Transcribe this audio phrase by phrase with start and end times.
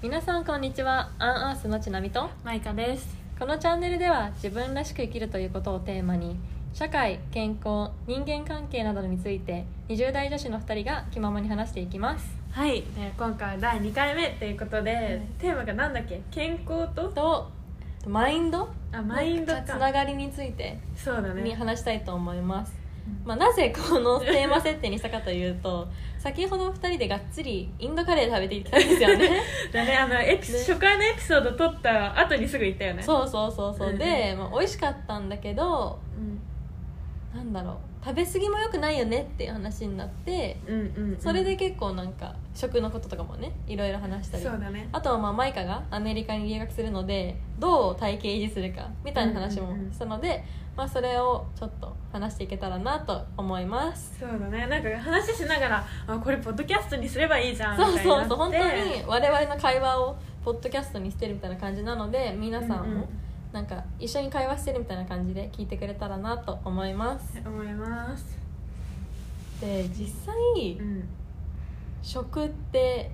[0.00, 1.10] 皆さんこんにちは。
[1.18, 2.30] アンアースのちなみと。
[2.44, 3.16] マイカです。
[3.36, 6.36] このチャンネルでは自分らしく生きるということをテーマに
[6.72, 12.24] 社会健康人間関係などについて20代女子の2人が気ままに話していきます。
[12.52, 15.40] はい、で今回は第2回目ということで、い。
[15.42, 16.22] テーマがなんだっけ？
[16.30, 17.08] 健康と？
[17.08, 17.50] と
[18.06, 18.68] マインド？
[18.92, 22.72] あマインドつなかがりについてそうだにね話したいと思います、
[23.24, 25.86] まあ、なぜこのテーマ設定にしたかというと
[26.18, 29.42] 先ほど2人でがっつりインドカレー食べていったんですよね。
[29.72, 33.02] だねあのエピね初回のエピソード撮った後にすぐ行ったよね。
[33.02, 33.98] そうそうそうそう、うんうん。
[33.98, 36.40] で、まあ、美味しかったんだけどうん。
[37.36, 37.76] なんだろう
[38.08, 41.20] 食べ過ぎも良くないよねっていう話になってうんうんうん。
[41.20, 44.42] それで結構なんか食のこととかもねいろいろ話したり。
[44.44, 44.88] そうだね。
[44.92, 50.42] あとはまあマイカがアメリカに留学するのでどう体型維持するかみたいな話もしたので、
[50.74, 54.16] まあ、それをちょっと話していけたらなと思います。
[54.18, 54.66] そうだね。
[54.68, 58.24] なんか話しながらあこれポッドキャストにすればいいじゃんみそうたいになって。
[58.24, 62.98] そうそう本当に我々の会話をポッドキャストにしてるみたいな感じなので皆さんうんうん。
[63.00, 63.08] も
[63.52, 67.40] なんか一緒に会話してるみたいな感じで聞いてくれたらなと思います。
[67.44, 68.38] 思います。
[69.60, 70.34] で実際
[70.78, 71.08] うん。
[72.02, 73.10] 食って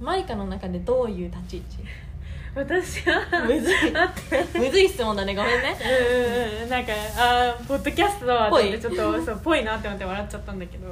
[0.00, 1.78] マイカの中でどういう立ち位置？
[2.54, 3.92] 私はむずい。
[3.92, 4.58] 待って。
[4.58, 5.76] むずい質問だねごめんね。
[5.80, 6.68] うんうんうん。
[6.70, 10.86] なんかあーポッドキャストだってちょっとそうぽいなって思って笑っちゃったんだけど。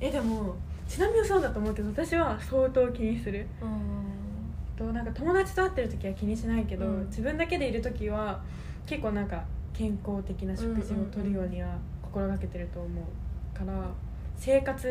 [0.00, 0.56] えでも
[0.88, 3.46] ちなみにそうだと思うけど私は相当気にする
[4.78, 7.06] となんか友達と会ってる時は気にしないけど、うん。
[7.06, 8.40] 自分だけでいる時は
[8.86, 13.90] 結構なんか健康的な食事をとるようには心がけてると思うから
[14.36, 14.88] 生活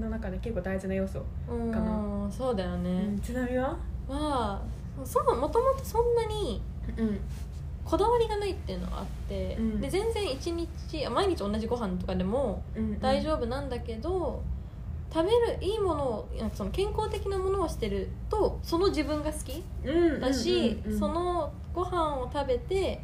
[0.00, 1.90] の中で結構大事な要素、うんかな。
[1.90, 3.76] うんそうだようねん、ちなみには？
[4.08, 4.62] は
[5.04, 6.62] そうもともとそんなに
[6.96, 7.20] うん。
[7.84, 9.80] こだわりがないっていうのがあって、うん。
[9.80, 12.98] で全然一日あ毎日同じご飯とかでもうん。
[13.00, 14.42] 大丈夫なんだけど、
[15.12, 23.00] 食べるいいものをなんかその健康的なものをしてるとその自分が好き夫だし、そ、のご飯を食べて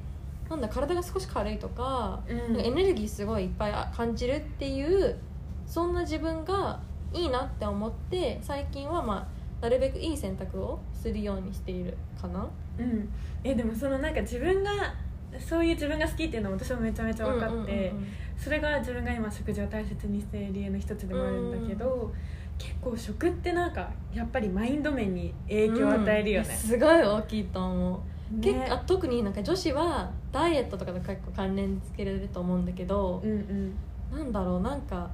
[0.50, 5.18] なんだ体が少し軽いとか,、うんかエネルギーすごいいっぱい感じるっていう
[5.66, 6.80] そんな自分が
[7.12, 9.26] いいなって思って最近はま
[9.60, 12.46] あなるべくいい選択をするようにしているかな。
[12.78, 13.08] うん、
[13.42, 14.94] えでもそのなんか自分が
[15.38, 18.06] そういう自分が好きっていうのも私もめちゃめちゃ分かって、うんうんうんうん。
[18.36, 22.12] それが自分が今食事を大切にしている理由の一つでもあるんだけど、
[22.58, 26.48] 結構食ってなんかやっぱりマインド面に影響を与えるよね。
[26.48, 28.02] うん、すごい大きいと思
[28.32, 28.52] う、ね。
[28.52, 33.74] 結構あ特になんか女子はダイエットとかと結構関連付けられると思うんだけどう、ん
[34.12, 35.10] なんだろうなんか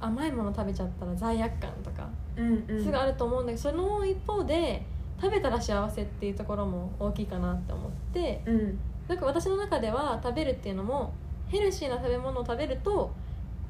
[0.00, 2.64] 甘いもの食べちゃったら罪悪感とかうんうん。
[2.68, 4.82] うんすぐあると思うんだけど、その一方で
[5.20, 8.78] 食べたら幸せっていうところも大きいかなって思ってうん
[9.10, 11.12] なんか私の中では食べるっていうのも
[11.48, 13.12] ヘルシーな食べ物を食べると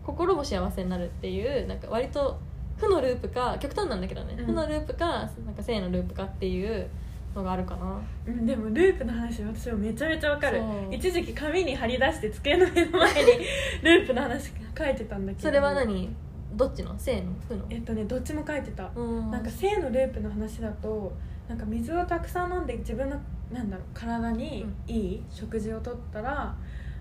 [0.04, 2.38] 心も幸せになるっていうなんか割と
[2.76, 4.46] 負のループか極端なんだけどね、うん。
[4.46, 6.86] 負のループかなんか正のループかっていう
[7.34, 7.98] のがあるかな。
[8.26, 10.58] うんでもループの話私もめちゃめちゃ分かる。
[10.58, 10.94] そう。
[10.94, 13.30] 一時期紙に貼り出して机の目の前に
[13.82, 15.48] ループの話書いてたんだけど。
[15.48, 16.14] それは何？
[16.52, 16.94] どっちの？
[16.98, 17.32] 正の？
[17.48, 17.64] 負の？
[17.70, 18.90] えっとねどっちも書いてた。
[18.94, 19.30] うん。
[19.30, 21.12] なんか性のループの話だと
[21.48, 23.16] なんか水をたくさん飲んで自分の
[23.52, 26.54] なんだろう体にいい食事をとったら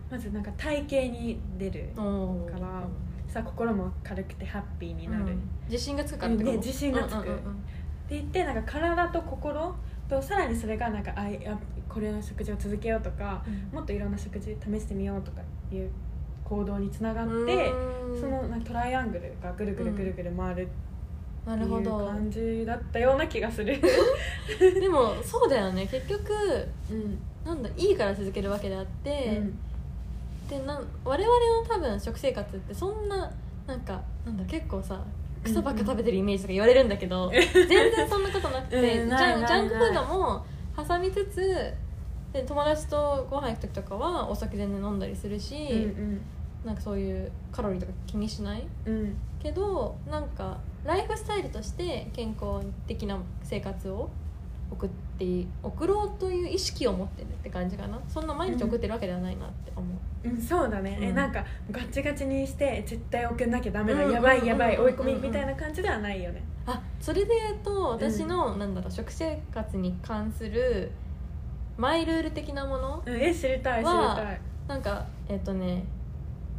[0.09, 2.83] まずなんか体型に出るから
[3.27, 5.35] さ心も軽くてハッピーになる、
[5.69, 6.51] 自信がつくからってこと？
[6.53, 7.17] ね自信がつく。
[7.17, 7.63] うんうんうん
[8.09, 9.75] 言ってなんか体と心
[10.09, 11.55] とさらにそれがなんかあいや
[11.87, 13.77] これの食事を続けようとかうん。
[13.77, 15.91] もっといろんな食事試してみようとかいう
[16.43, 18.19] 行動につながってうん。
[18.19, 20.69] そのなんかトライアングルがぐるぐるぐるぐる回る
[21.49, 22.05] なるほど。
[22.05, 23.79] 感じだったような気がする。
[24.79, 25.87] でもそうだよね。
[25.87, 26.31] 結局
[26.91, 27.19] うん。
[27.43, 29.41] なんだいいから続けるわけであって、
[30.47, 33.31] でなん我々の多分食生活ってそんな
[33.65, 35.01] なんかなんだ結構さ
[35.43, 40.45] 草ばっか食べてるイメージとか言われるんだけど、全然そんなことなくて、 うんジャンクフードも
[40.75, 41.73] 挟みつつ
[42.33, 46.21] で友達とご飯行く時とかはお酒全然飲んだりするし、うん
[46.63, 49.17] なんかそういうカロリーとか気にしないうんうん。
[49.41, 54.09] けどなんかライフスタイルとして健康的な生活を
[54.71, 57.99] 送って送ろうという意識を持ってるって感じかな。
[58.07, 59.85] そんな毎日送ってるわけではないなって思
[60.23, 61.15] う、うん、そうだね、えうん。
[61.15, 66.43] なんかガチガチにして絶対送んなきゃダメだ、うんやばいやばいうん追い込みみたいな感じではないよね。
[66.65, 70.91] あそれで言うと私の、なんだろう食生活に関する
[71.77, 73.15] マイルール的なものうん。
[73.15, 74.41] え知りたい知りはたい。
[74.67, 75.83] なんかえっ、とね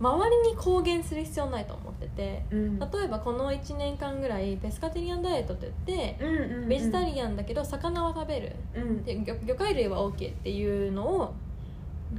[0.01, 2.79] 周りに公言する必要ないと思っててうん。
[2.79, 6.69] 例えばこの1年間ぐらいペスカテリアンダイエットって言ってうんうんうん。
[6.69, 8.57] ベジタリアンだけど魚は食べる。
[8.75, 9.05] うん。
[9.05, 11.35] で魚魚介類は OK っていうのを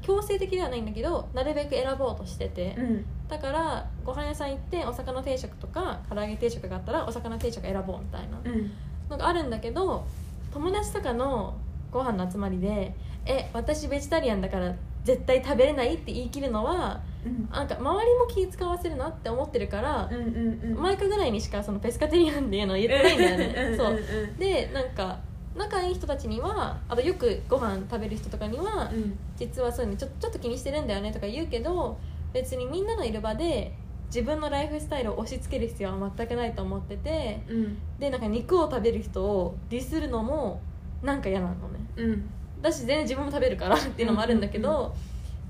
[0.01, 3.05] 強制的ではないんだけどなるべく選ぼうとしてて、うん。
[3.27, 8.71] だからご飯屋さん行ってお魚定食とか唐揚げ定食があったらお魚定食選ぼうみたいなうん。
[9.09, 10.05] のがあるんだけど
[10.53, 11.55] 友達とかの
[11.91, 12.93] ご飯の集まりで
[13.25, 17.49] 「え私ベジタリアンだから絶対食べれない」って言い切るのはうん。
[17.51, 20.81] なんか周りも気使わせるなって思ってるからうんうんうん。
[20.81, 23.77] マイクぐらいにしかそのペスカテリアンっていうのを言ってないんだよね。
[23.77, 23.99] そう。
[24.39, 25.19] でなんか
[25.55, 29.17] 仲いい人たちにはあとよくご飯食べる人とかには、うん。
[29.35, 31.97] 実はそういうのちょちょっと気にしてるんだよねとか言うけど
[32.33, 33.75] 別にみんなのいる場で
[34.07, 37.77] 自分のライフスタイルを押し付ける必要は全くないと思っててうん。
[37.99, 40.61] でなんか肉を食べる人をディスるのも
[41.03, 41.79] なんか嫌なのね。
[41.97, 42.29] うん
[42.61, 44.91] だし全然自分も食べるからっていうのもあるんだけど、うんうん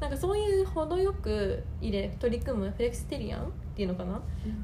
[0.01, 4.17] なんかそういう程よく入れ取り組むフレクステリアンっていうのかな？
[4.17, 4.21] っ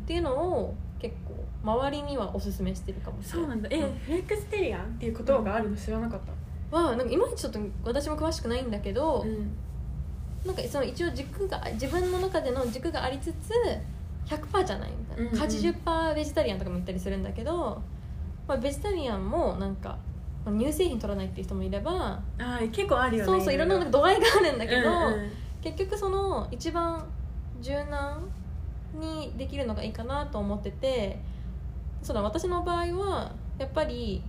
[0.07, 3.69] ていうのを結構周りにはおすすめしてるかもしれなそうないんだ。
[3.71, 6.19] えフレクステリアンっていう言葉があるの知らなかっ
[6.71, 6.75] た？
[6.75, 9.51] はなんかいまいちちょっと私も詳しくないんだけど、うん。
[10.43, 13.51] なんかその一応軸が自分の中での軸がありつつ
[14.25, 14.89] 100%じゃない？
[14.97, 15.35] みたいな、うん。
[15.35, 17.79] うん80%ベジタリアンとかも言ったりするんだけど、
[18.47, 19.97] まあ、ベジタリアンもなんかまあ
[20.51, 27.03] 乳製品取らないっていう人もいれば、あー結構あるよねそうそういろんな度合いがあるんだけど、うんうん結局その一番
[27.59, 28.23] 柔軟
[28.93, 31.19] にできるのがいいかなと思ってて
[32.01, 34.23] そうだ私の場合はやっぱり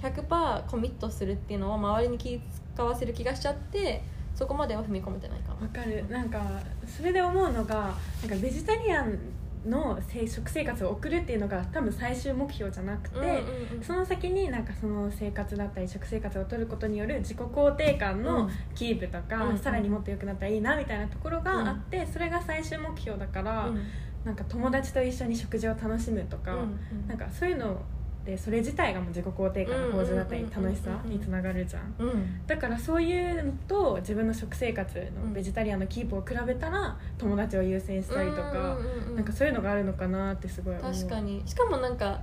[0.00, 2.40] 100%コミットするっていうのを周りに気
[2.74, 4.02] 使わせる気がしちゃって
[4.34, 5.66] そこまでは踏み込めてないかな。
[5.66, 6.08] わかる。
[6.08, 6.40] なんか
[6.86, 7.92] それで思うのが
[8.22, 9.18] なんかベジタリアン
[9.66, 13.32] のせ食生活を送るっていうのが多分最終目標じゃなくて、うんうん
[13.78, 13.82] うん。
[13.82, 18.50] その先になんかその生活だったり食生活を取ることによる自己肯定感うのん。
[18.74, 19.58] キープとか、うんうん。
[19.58, 23.82] さらにもっと良くなったらいいなみたいなところがあって、それが最終目標だから、うん。
[24.24, 27.80] なんか友達と一緒に食事を楽しむとか、うんなんかそういうの
[28.28, 31.94] でそれ自体がもう自己肯定感の向上だったり楽しさにつながるじゃん。
[31.98, 32.46] うん。
[32.46, 34.94] だからそういうのと自分の食生活
[35.24, 40.92] のベジタリアンのキープを比べたら友達を優先したりとか、うんうんうんなんかそういうのがあるのかなってすごい思う。
[40.92, 41.42] 確かに。
[41.46, 42.20] しかもなんか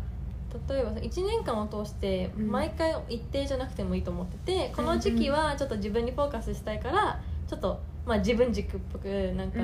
[0.69, 2.51] 例えばさ1年間を通してうん。
[2.51, 9.60] 毎回一定じゃなくてもいいと思ってて、この時期はちょっと自分にフォーカスしたいからちょっと、まあ、自分軸っぽくなんか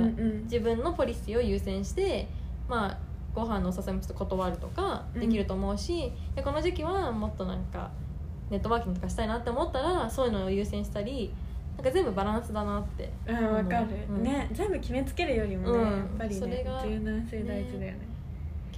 [0.46, 2.28] 自分のポリシーを優先して、
[2.68, 2.98] まあ、
[3.34, 7.92] ご飯のお誘いもちょっと断るとかできると思うし、でこの時期はもっとなんか
[8.50, 11.34] ネットワーキングとかしたいなって思ったらそういうのを優先したり
[11.78, 14.20] なんか全部バランスだなってうんわかる、う。
[14.20, 14.24] ん。
[14.24, 14.50] ね。
[14.52, 15.92] 全部決めつけるよりもね、うん。
[15.92, 18.00] やっぱりねそれが柔軟性大事だよね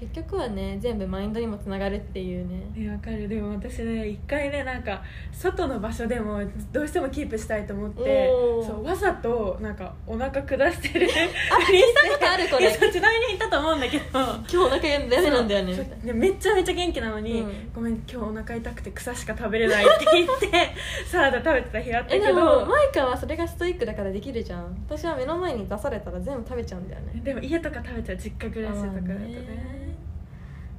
[0.03, 2.63] 結局はね全部マインドにもつながるっていうね。
[2.77, 3.27] えわかる。
[3.29, 5.01] でも私ね一回ねなんか
[5.31, 6.41] 外の場所でも
[6.73, 8.27] どうしてもキープしたいと思って
[8.65, 12.71] そうわざとなんかお腹下してるあ 聞いたことあるこれ。
[12.91, 14.03] ちなみに言ったと思うんだけど。
[14.13, 17.71] 今日お腹ダメなんだよねめっちゃめちゃ元気なのに、うん。
[17.73, 20.49] ごめん今日お腹痛くて草しか食べれないって言って
[21.07, 24.75] サラダ食べてた日あったけえでもどマイカはそれがストイックだからできるじゃん。
[24.87, 27.21] 私は目の前に出されたら全部食べちゃうんだよね。
[27.23, 29.92] でも家とか食べちゃう実家暮らしとかだとね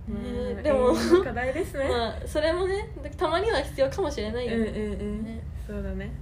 [0.09, 0.21] ね
[0.57, 0.63] うん。
[0.63, 0.95] でも。
[1.25, 5.43] 課題ですね、まあそれもねたまには必要かもしれないようんうんね、うん、ね。
[5.67, 6.13] そうだね。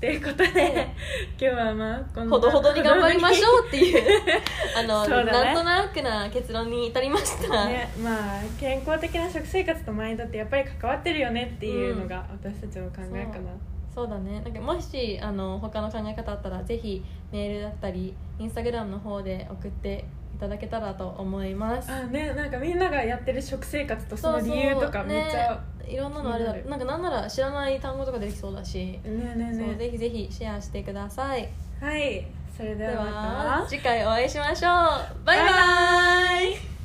[0.00, 0.94] ということで、
[1.36, 4.02] 今日はまあこんなほどほどに頑張りましょうっていう
[4.78, 5.32] あの、そうだね。
[5.32, 13.50] なんとなくな結論に至りました、ねまあ健康的な食生活とマインドってやっぱり関わってるよねっていうのが私たちの考えかな、
[13.92, 14.40] そうだね。
[14.40, 20.04] なんかもしあの他の考え方あったらぜひメールだったりインスタグラムの方で送って
[20.38, 21.90] いただけたらと思います。
[21.90, 26.54] あねなんかみんながやってる食生活とその理由とかめっちゃいろんなのあれだ。
[26.54, 31.48] なんかなんなら知らない単語とか出てきそうだし、ねねねぜひぜひシェアしてください。
[31.80, 32.24] はい。
[32.56, 35.24] それででは次回お会いしましょう。
[35.24, 35.46] バイバイ。
[35.46, 36.77] バイバイ